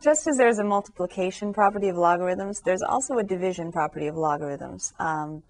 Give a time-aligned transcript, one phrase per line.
[0.00, 4.92] just as there's a multiplication property of logarithms, there's also a division property of logarithms.
[4.98, 5.42] Um,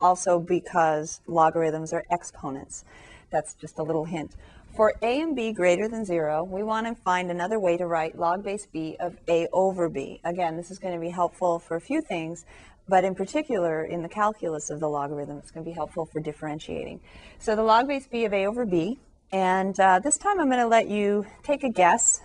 [0.00, 2.84] also because logarithms are exponents.
[3.30, 4.32] That's just a little hint.
[4.76, 8.18] For a and b greater than 0, we want to find another way to write
[8.18, 10.20] log base b of a over b.
[10.24, 12.44] Again, this is going to be helpful for a few things,
[12.88, 16.20] but in particular, in the calculus of the logarithm, it's going to be helpful for
[16.20, 17.00] differentiating.
[17.38, 18.98] So the log base b of a over b,
[19.32, 22.20] and uh, this time I'm going to let you take a guess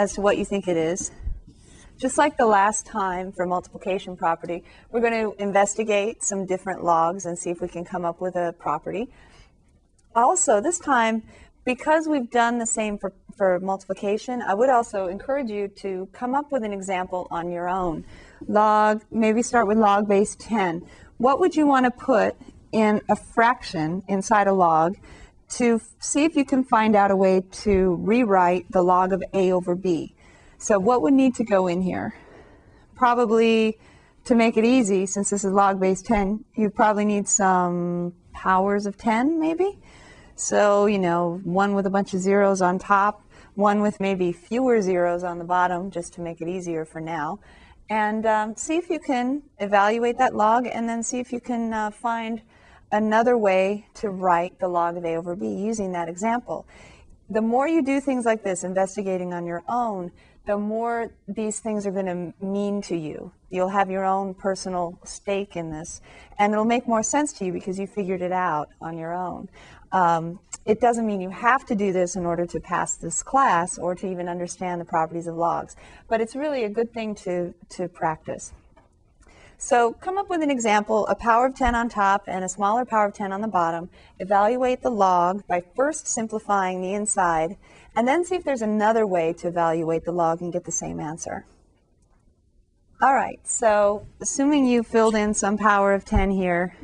[0.00, 1.10] as to what you think it is.
[1.98, 7.26] Just like the last time for multiplication property, we're going to investigate some different logs
[7.26, 9.12] and see if we can come up with a property.
[10.16, 11.22] Also, this time,
[11.66, 16.34] because we've done the same for, for multiplication, I would also encourage you to come
[16.34, 18.06] up with an example on your own.
[18.48, 20.80] Log, maybe start with log base 10.
[21.18, 22.36] What would you want to put
[22.72, 24.96] in a fraction inside a log
[25.50, 29.52] to see if you can find out a way to rewrite the log of a
[29.52, 30.14] over b?
[30.58, 32.14] So what would need to go in here?
[32.94, 33.78] Probably
[34.24, 38.86] to make it easy, since this is log base 10, you probably need some powers
[38.86, 39.78] of 10 maybe?
[40.36, 43.22] So, you know, one with a bunch of zeros on top,
[43.54, 47.40] one with maybe fewer zeros on the bottom, just to make it easier for now.
[47.90, 51.74] And um, see if you can evaluate that log and then see if you can
[51.74, 52.40] uh, find
[52.92, 56.66] another way to write the log of a over b using that example.
[57.28, 60.10] The more you do things like this, investigating on your own,
[60.46, 63.30] the more these things are going to mean to you.
[63.50, 66.00] You'll have your own personal stake in this,
[66.38, 69.48] and it'll make more sense to you because you figured it out on your own.
[69.92, 73.78] Um, it doesn't mean you have to do this in order to pass this class
[73.78, 75.76] or to even understand the properties of logs,
[76.08, 78.52] but it's really a good thing to, to practice.
[79.62, 82.86] So come up with an example, a power of 10 on top and a smaller
[82.86, 83.90] power of 10 on the bottom.
[84.18, 87.58] Evaluate the log by first simplifying the inside,
[87.94, 90.98] and then see if there's another way to evaluate the log and get the same
[90.98, 91.44] answer.
[93.02, 96.74] All right, so assuming you filled in some power of 10 here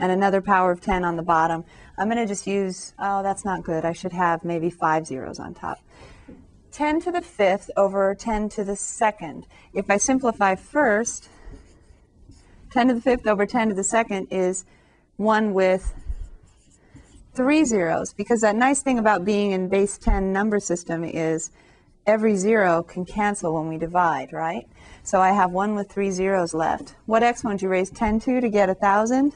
[0.00, 1.64] and another power of 10 on the bottom,
[1.96, 3.84] I'm going to just use, oh, that's not good.
[3.84, 5.78] I should have maybe five zeros on top.
[6.72, 9.46] 10 to the fifth over 10 to the second.
[9.72, 11.28] If I simplify first,
[12.70, 14.64] 10 to the fifth over 10 to the second is
[15.16, 15.94] 1 with
[17.34, 21.50] three zeros, because that nice thing about being in base 10 number system is
[22.06, 24.66] every zero can cancel when we divide, right?
[25.02, 26.94] So I have 1 with three zeros left.
[27.06, 29.32] What exponent do you raise 10 to to get 1,000?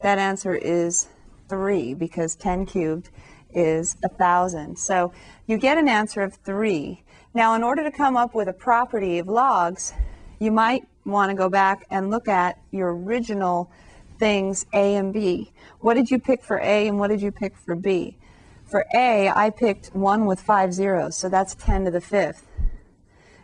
[0.00, 1.08] That answer is
[1.48, 3.10] 3 because 10 cubed
[3.52, 4.78] is 1,000.
[4.78, 5.12] So
[5.46, 7.02] you get an answer of 3.
[7.34, 9.92] Now, in order to come up with a property of logs,
[10.38, 13.70] you might want to go back and look at your original
[14.18, 15.52] things A and B.
[15.80, 18.16] What did you pick for A and what did you pick for B?
[18.64, 22.46] For A, I picked one with five zeros, so that's 10 to the fifth.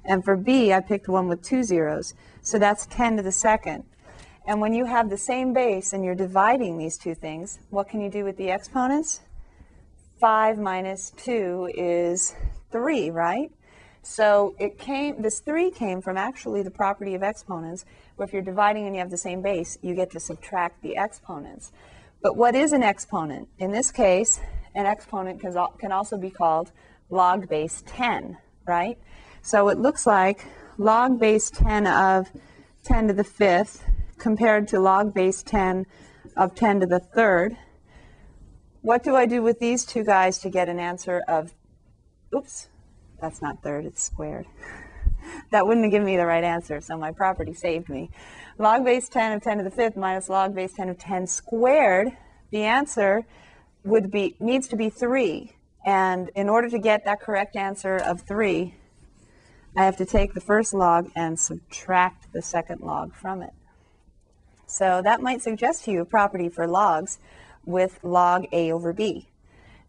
[0.04, 3.84] And for B, I picked one with two zeros, so that's 10 to the second.
[4.47, 8.00] And when you have the same base and you're dividing these two things, what can
[8.00, 9.20] you do with the exponents?
[10.18, 12.34] 5 minus 2 is
[12.72, 13.52] 3, right?
[14.10, 17.84] So it came, this 3 came from actually the property of exponents,
[18.16, 20.96] where if you're dividing and you have the same base, you get to subtract the
[20.96, 21.72] exponents.
[22.22, 23.48] But what is an exponent?
[23.58, 24.41] In this case,
[24.74, 26.72] an exponent can also be called
[27.10, 28.98] log base 10, right?
[29.42, 30.47] So it looks like
[30.78, 32.30] log base 10 of
[32.84, 33.84] 10 to the fifth
[34.16, 35.84] compared to log base 10
[36.34, 37.58] of 10 to the third.
[38.80, 41.54] What do I do with these two guys to get an answer of,
[42.34, 42.68] oops,
[43.20, 44.46] that's not third, it's squared.
[45.50, 48.10] that wouldn't have given me the right answer, so my property saved me.
[48.58, 52.16] Log base 10 of 10 to the fifth minus log base 10 of 10 squared,
[52.50, 53.26] the answer
[53.84, 55.52] would be, needs to be 3.
[55.84, 58.74] And in order to get that correct answer of 3,
[59.76, 63.52] I have to take the first log and subtract the second log from it.
[64.66, 67.18] So that might suggest to you a property for logs
[67.64, 69.28] with log A over B.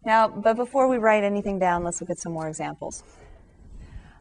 [0.04, 3.02] Now, but before we write anything down, let's look at some more examples.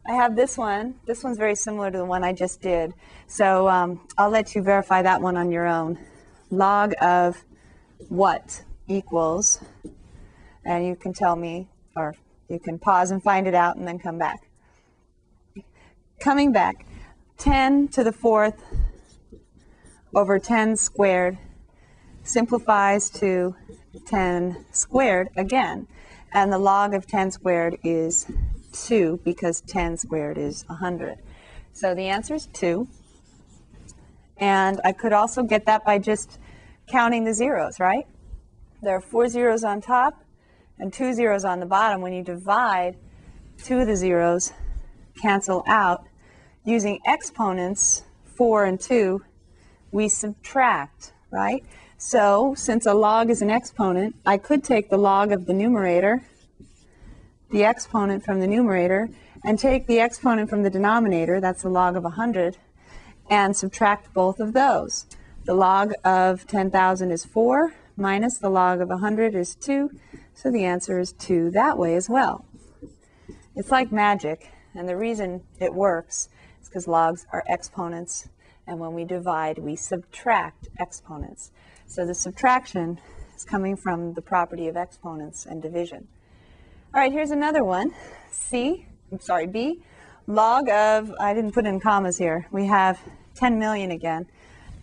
[0.09, 0.95] I have this one.
[1.05, 2.95] This one's very similar to the one I just did.
[3.27, 5.99] So um, I'll let you verify that one on your own.
[6.49, 7.43] Log of
[8.07, 9.63] what equals,
[10.65, 12.15] and you can tell me, or
[12.47, 14.49] you can pause and find it out and then come back.
[16.19, 16.87] Coming back,
[17.37, 18.63] 10 to the fourth
[20.15, 21.37] over 10 squared
[22.23, 23.55] simplifies to
[24.07, 25.87] 10 squared again.
[26.33, 28.25] And the log of 10 squared is
[28.87, 31.19] 2 because 10 squared is 100.
[31.73, 32.87] So the answer is 2.
[34.37, 36.39] And I could also get that by just
[36.87, 38.07] counting the zeros, right?
[38.81, 40.23] There are four zeros on top
[40.79, 42.01] and two zeros on the bottom.
[42.01, 42.95] When you divide,
[43.63, 44.53] two of the zeros
[45.21, 46.05] cancel out,
[46.63, 48.03] using exponents,
[48.35, 49.21] 4 and 2,
[49.91, 51.63] we subtract, right?
[51.97, 56.21] So since a log is an exponent, I could take the log of the numerator,
[57.49, 59.09] the exponent from the numerator,
[59.43, 62.57] and take the exponent from the denominator, that's the log of 100,
[63.29, 65.05] and subtract both of those.
[65.45, 69.89] The log of 10,000 is 4, minus the log of 100 is 2,
[70.33, 72.45] so the answer is 2 that way as well.
[73.55, 76.29] It's like magic, and the reason it works
[76.61, 78.29] is because logs are exponents,
[78.67, 81.51] and when we divide, we subtract exponents.
[81.87, 82.99] So the subtraction
[83.35, 86.07] is coming from the property of exponents and division.
[86.91, 87.93] All right, here's another one.
[88.31, 89.83] C, I'm sorry, B,
[90.25, 92.99] log of, I didn't put in commas here, we have
[93.35, 94.25] 10 million again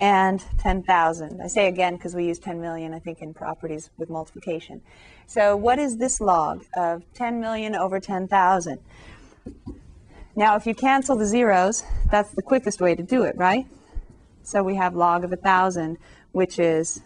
[0.01, 1.43] and 10,000.
[1.43, 4.83] I say again because we use 10 million, I think, in properties with multiplication.
[5.27, 8.79] So what is this log of 10 million over 10,000?
[10.37, 13.67] Now, if you cancel the zeros, that's the quickest way to do it, right?
[14.45, 15.99] So we have log of 1,000,
[16.31, 17.01] which is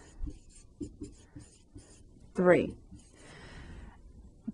[2.35, 2.75] 3.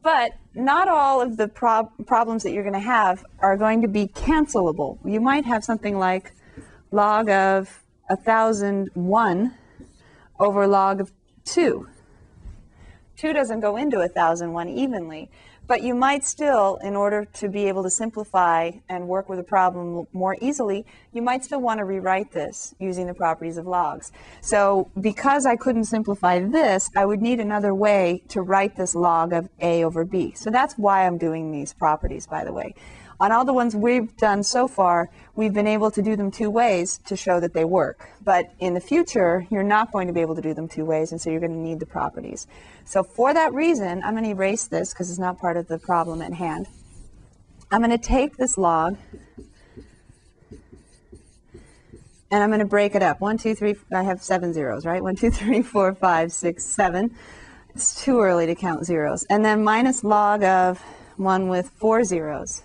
[0.07, 3.89] But not all of the prob problems that you're going to have are going to
[3.89, 4.99] be cancelable.
[5.05, 6.33] You might have something like
[6.93, 9.55] log of 1001
[10.39, 11.11] over log of
[11.47, 11.89] 2.
[13.17, 15.29] 2 doesn't go into 1001 evenly,
[15.67, 19.45] but you might still, in order to be able to simplify and work with a
[19.45, 24.13] problem more easily, you might still want to rewrite this using the properties of logs.
[24.41, 29.33] So because I couldn't simplify this, I would need another way to write this log
[29.33, 30.33] of a over b.
[30.35, 32.75] So that's why I'm doing these properties, by the way.
[33.19, 36.51] On all the ones we've done so far, we've been able to do them two
[36.51, 38.11] ways to show that they work.
[38.23, 41.13] But in the future, you're not going to be able to do them two ways,
[41.13, 42.47] and so you're going to need the properties.
[42.85, 45.79] So for that reason, I'm going to erase this because it's not part of the
[45.79, 46.67] problem at hand.
[47.71, 48.97] I'm going to take this log
[52.31, 53.21] and I'm going to break it up.
[53.21, 55.03] One, two, three, I have seven zeros, right?
[55.03, 57.17] One, two, three, four, five, six, seven.
[57.75, 59.25] It's too early to count zeros.
[59.25, 60.81] And then minus log of
[61.17, 62.63] one with four zeros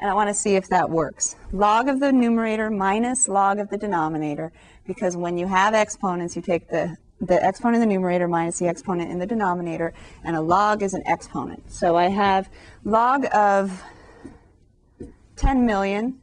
[0.00, 1.36] and I want to see if that works.
[1.52, 4.52] Log of the numerator minus log of the denominator,
[4.86, 8.68] because when you have exponents, you take the, the exponent in the numerator minus the
[8.68, 9.92] exponent in the denominator,
[10.24, 11.70] and a log is an exponent.
[11.70, 12.48] So I have
[12.84, 13.82] log of
[15.36, 16.20] 10 million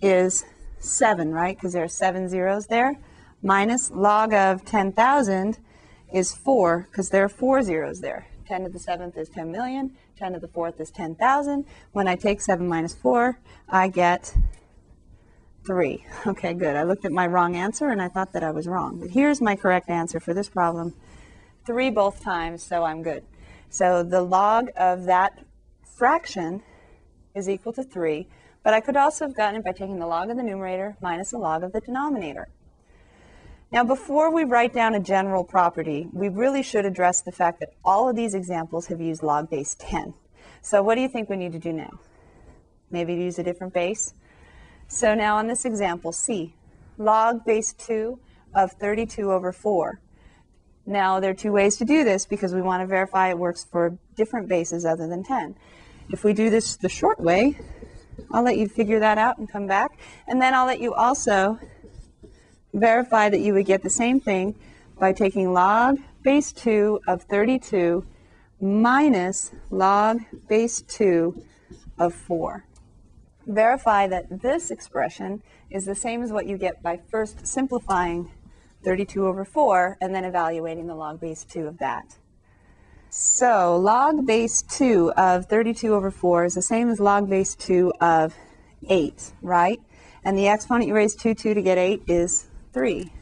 [0.00, 0.44] is
[0.78, 2.98] 7, right, because there are 7 zeros there,
[3.42, 5.58] minus log of 10,000
[6.12, 8.26] is 4, because there are 4 zeros there.
[8.46, 11.66] 10 to the 7th is 10 million, 10 to the 4th is 10,000.
[11.90, 14.36] When I take 7 minus 4, I get
[15.66, 16.06] 3.
[16.28, 16.76] Okay, good.
[16.76, 19.00] I looked at my wrong answer and I thought that I was wrong.
[19.00, 20.94] But here's my correct answer for this problem.
[21.66, 23.24] 3 both times, so I'm good.
[23.68, 25.40] So the log of that
[25.84, 26.62] fraction
[27.34, 28.28] is equal to 3,
[28.62, 31.32] but I could also have gotten it by taking the log of the numerator minus
[31.32, 32.46] the log of the denominator.
[33.72, 37.72] Now, before we write down a general property, we really should address the fact that
[37.82, 40.12] all of these examples have used log base 10.
[40.60, 41.98] So what do you think we need to do now?
[42.90, 44.12] Maybe use a different base?
[44.88, 46.54] So now on this example, C,
[46.98, 48.18] log base 2
[48.54, 50.00] of 32 over 4.
[50.84, 53.64] Now, there are two ways to do this because we want to verify it works
[53.64, 55.56] for different bases other than 10.
[56.10, 57.58] If we do this the short way,
[58.30, 59.98] I'll let you figure that out and come back.
[60.28, 61.58] And then I'll let you also
[62.72, 64.54] verify that you would get the same thing
[64.98, 68.04] by taking log base 2 of 32
[68.60, 71.42] minus log base 2
[71.98, 72.64] of 4.
[73.46, 78.30] Verify that this expression is the same as what you get by first simplifying
[78.84, 82.16] 32 over 4 and then evaluating the log base 2 of that.
[83.10, 87.92] So log base 2 of 32 over 4 is the same as log base 2
[88.00, 88.34] of
[88.88, 89.80] 8, right?
[90.24, 93.12] And the exponent you raise 2, 2 to get 8 is 3.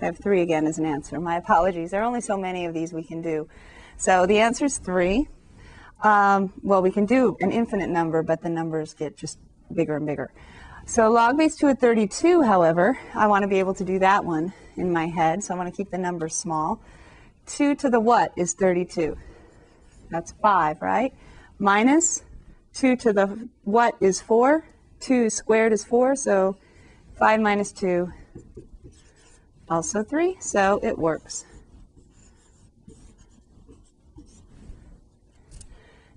[0.00, 1.20] I have 3 again as an answer.
[1.20, 1.92] My apologies.
[1.92, 3.48] There are only so many of these we can do.
[3.96, 5.28] So the answer is 3.
[6.02, 9.38] Um, well, we can do an infinite number, but the numbers get just
[9.72, 10.32] bigger and bigger.
[10.84, 14.24] So log base 2 of 32, however, I want to be able to do that
[14.24, 16.80] one in my head, so I want to keep the numbers small.
[17.46, 19.16] 2 to the what is 32?
[20.10, 21.14] That's 5, right?
[21.60, 22.24] Minus
[22.74, 24.64] 2 to the what is 4?
[24.98, 26.56] 2 squared is 4, so
[27.16, 28.12] 5 minus 2
[29.72, 31.46] also 3, so it works.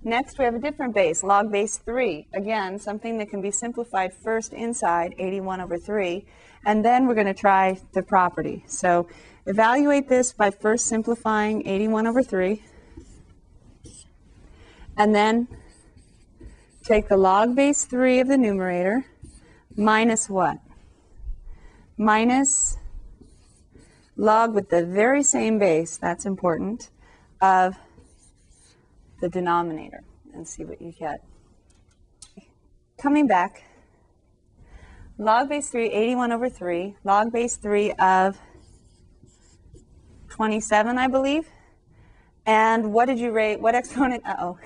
[0.04, 2.28] Next, we have a different base, log base 3.
[2.34, 6.24] Again, something that can be simplified first inside 81 over 3,
[6.64, 8.62] and then we're going to try the property.
[8.68, 9.08] So
[9.46, 12.62] evaluate this by first simplifying 81 over 3,
[14.98, 15.48] and then
[16.84, 19.06] take the log base 3 of the numerator
[19.76, 20.58] minus what?
[21.98, 22.76] Minus
[24.16, 26.90] log with the very same base, that's important,
[27.40, 27.76] of
[29.20, 30.02] the denominator
[30.34, 31.22] and see what you get.
[32.98, 33.64] Coming back,
[35.18, 38.38] log base 3, 81 over 3, log base 3 of
[40.28, 41.48] 27, I believe.
[42.46, 44.56] And what did you raise, what exponent, uh-oh,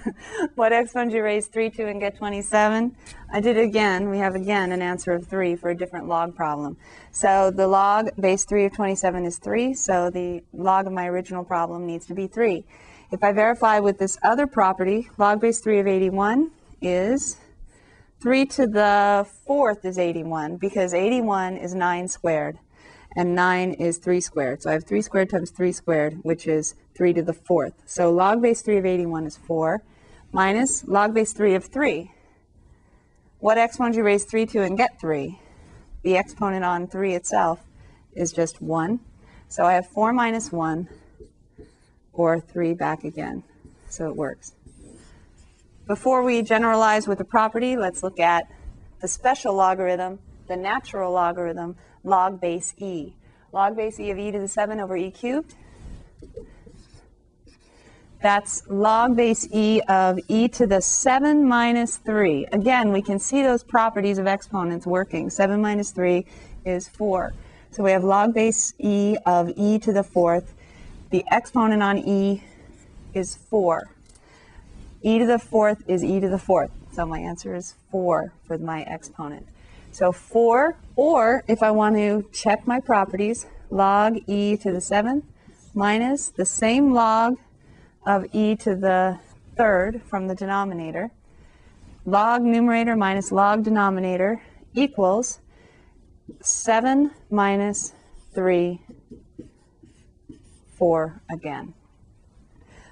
[0.54, 2.96] what exponent did you raise 3 to and get 27?
[3.30, 4.08] I did it again.
[4.08, 6.78] We have again an answer of 3 for a different log problem.
[7.10, 11.44] So the log base 3 of 27 is 3, so the log of my original
[11.44, 12.64] problem needs to be 3.
[13.12, 16.50] If I verify with this other property, log base 3 of 81
[16.80, 17.36] is
[18.22, 22.58] 3 to the fourth is 81 because 81 is 9 squared
[23.14, 24.62] and 9 is 3 squared.
[24.62, 27.74] So I have 3 squared times 3 squared, which is 3 to the fourth.
[27.86, 29.82] So log base 3 of 81 is 4
[30.32, 32.10] minus log base 3 of 3.
[33.38, 35.38] What exponent do you raise 3 to and get 3?
[36.02, 37.60] The exponent on 3 itself
[38.14, 39.00] is just 1.
[39.48, 40.88] So I have 4 minus 1
[42.12, 43.44] or 3 back again.
[43.88, 44.52] So it works.
[45.86, 48.50] Before we generalize with the property, let's look at
[49.00, 53.14] the special logarithm, the natural logarithm, log base e.
[53.52, 55.54] Log base e of e to the 7 over e cubed.
[58.22, 62.46] That's log base e of e to the 7 minus 3.
[62.52, 65.30] Again, we can see those properties of exponents working.
[65.30, 66.24] 7 minus 3
[66.64, 67.34] is 4.
[67.70, 70.54] So we have log base e of e to the fourth.
[71.10, 72.42] The exponent on e
[73.14, 73.88] is 4
[75.06, 76.70] e to the fourth is e to the fourth.
[76.92, 79.46] So my answer is 4 for my exponent.
[79.92, 85.22] So 4, or if I want to check my properties, log e to the 7
[85.74, 87.38] minus the same log
[88.06, 89.18] of e to the
[89.56, 91.10] third from the denominator.
[92.04, 94.40] Log numerator minus log denominator
[94.74, 95.40] equals
[96.40, 97.92] 7 minus
[98.34, 98.80] 3,
[100.78, 101.74] 4 again.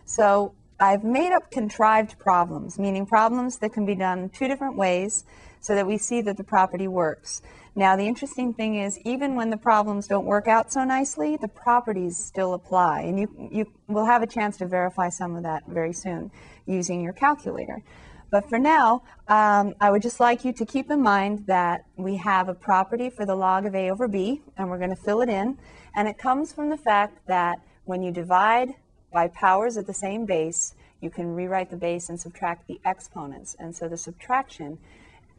[0.04, 5.24] So I've made up contrived problems, meaning problems that can be done two different ways
[5.60, 7.40] so that we see that the property works.
[7.76, 11.48] Now, the interesting thing is, even when the problems don't work out so nicely, the
[11.48, 13.00] properties still apply.
[13.02, 16.30] And you, you will have a chance to verify some of that very soon
[16.66, 17.82] using your calculator.
[18.30, 22.16] But for now, um, I would just like you to keep in mind that we
[22.16, 25.20] have a property for the log of a over b, and we're going to fill
[25.20, 25.58] it in.
[25.96, 28.70] And it comes from the fact that when you divide
[29.12, 33.56] by powers at the same base, you can rewrite the base and subtract the exponents.
[33.58, 34.78] And so the subtraction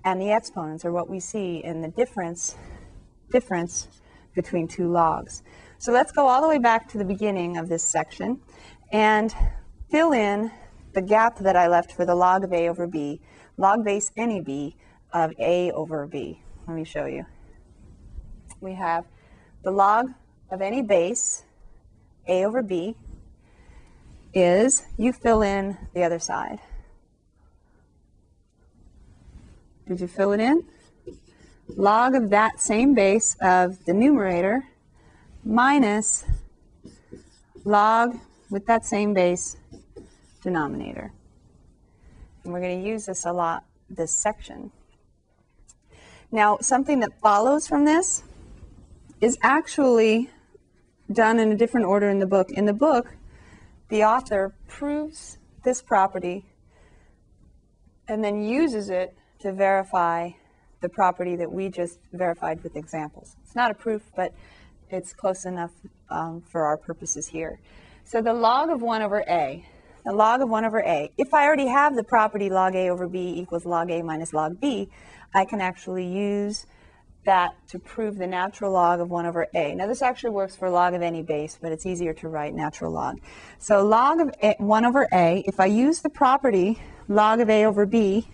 [0.06, 2.56] and the exponents are what we see in the difference,
[3.32, 3.88] difference
[4.36, 5.42] between two logs.
[5.80, 8.40] So let's go all the way back to the beginning of this section
[8.92, 9.34] and
[9.90, 10.52] fill in
[10.94, 13.20] the gap that I left for the log of a over b,
[13.58, 14.76] log base any b
[15.12, 16.40] of a over b.
[16.68, 17.26] Let me show you.
[18.62, 19.06] We have
[19.64, 20.12] the log
[20.52, 21.44] of any base,
[22.28, 22.96] a over b,
[24.34, 26.60] is you fill in the other side.
[29.88, 30.64] Did you fill it in?
[31.68, 34.64] Log of that same base of the numerator
[35.44, 36.26] minus
[37.64, 38.18] log
[38.50, 39.58] with that same base
[40.42, 41.12] denominator.
[42.44, 44.72] And we're going to use this a lot this section.
[46.32, 48.24] Now, something that follows from this
[49.22, 50.30] is actually
[51.12, 52.50] done in a different order in the book.
[52.52, 53.16] In the book,
[53.90, 56.46] the author proves this property
[58.08, 60.32] and then uses it to verify
[60.82, 63.36] the property that we just verified with examples.
[63.44, 64.34] It's not a proof, but
[64.90, 65.72] it's close enough
[66.10, 67.60] um, for our purposes here.
[68.04, 69.66] So the log of 1 over a,
[70.06, 73.08] the log of 1 over a, if I already have the property log a over
[73.08, 74.90] b equals log a minus log b,
[75.34, 76.68] I can actually use
[77.26, 79.74] that to prove the natural log of 1 over a.
[79.74, 82.92] Now this actually works for log of any base, but it's easier to write natural
[82.92, 83.20] log.
[83.58, 87.66] So log of a, 1 over a, if I use the property log of a
[87.66, 88.28] over b,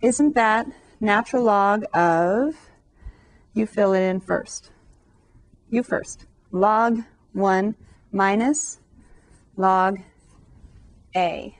[0.00, 0.66] isn't that
[1.00, 2.54] natural log of,
[3.52, 4.70] you fill it in first.
[5.70, 6.26] You first.
[6.50, 7.00] Log
[7.32, 7.74] 1
[8.12, 8.78] minus
[9.56, 10.00] log
[11.14, 11.56] a.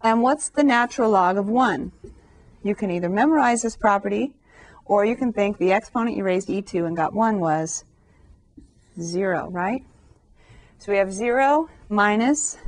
[0.00, 1.92] And what's the natural log of 1?
[2.64, 4.34] You can either memorize this property
[4.84, 7.84] or you can think the exponent you raised e to and got 1 was
[9.00, 9.84] 0, right?
[10.78, 12.58] So we have 0 minus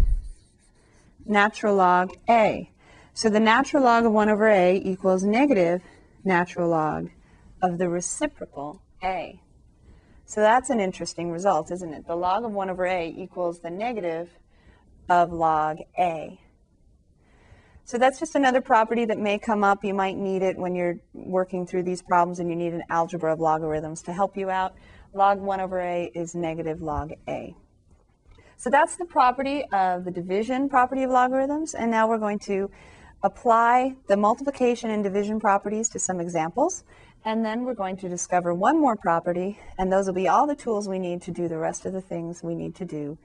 [1.26, 2.70] natural log a.
[3.16, 5.83] So the natural log of 1 over a equals negative
[6.25, 7.11] natural log
[7.62, 9.40] of the reciprocal a.
[10.26, 12.09] So that's an interesting result, isn't it?
[12.09, 14.30] The log of 1 over a equals the negative
[15.09, 16.40] of log a.
[17.85, 19.85] So that's just another property that may come up.
[19.85, 23.33] You might need it when you're working through these problems and you need an algebra
[23.33, 24.75] of logarithms to help you out.
[25.12, 27.54] Log 1 over a is negative log a.
[28.56, 31.75] So that's the property of the division property of logarithms.
[31.75, 32.71] And now we're going to
[33.25, 36.85] apply the multiplication and division properties to some examples.
[37.25, 40.54] And then we're going to discover one more property, and those will be all the
[40.54, 43.16] tools we need to do the rest of the things we need to do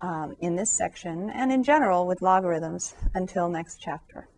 [0.00, 4.28] um, in this section and in general with logarithms until next chapter.